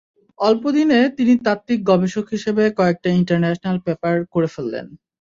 অল্প 0.39 0.63
দিনে 0.77 0.99
তিনি 1.17 1.33
তাত্ত্বিক 1.45 1.79
গবেষক 1.89 2.25
হিসেবে 2.35 2.63
কয়েকটা 2.79 3.09
ইন্টারন্যাশনাল 3.19 3.77
পেপার 3.85 4.15
করে 4.33 4.47
ফেললেন। 4.53 4.85